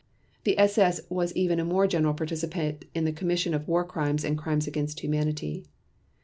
The 0.45 0.57
SS 0.57 1.01
was 1.11 1.31
even 1.35 1.59
a 1.59 1.63
more 1.63 1.85
general 1.85 2.15
participant 2.15 2.85
in 2.95 3.05
the 3.05 3.11
commission 3.11 3.53
of 3.53 3.67
War 3.67 3.83
Crimes 3.85 4.23
and 4.23 4.35
Crimes 4.35 4.65
against 4.65 5.01
Humanity. 5.01 5.63